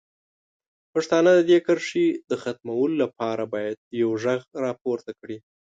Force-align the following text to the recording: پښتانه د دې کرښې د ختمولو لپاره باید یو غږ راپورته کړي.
پښتانه 0.93 1.29
د 1.35 1.39
دې 1.49 1.57
کرښې 1.65 2.07
د 2.29 2.31
ختمولو 2.41 2.95
لپاره 3.03 3.43
باید 3.53 3.77
یو 4.01 4.11
غږ 4.23 4.41
راپورته 4.65 5.11
کړي. 5.19 5.37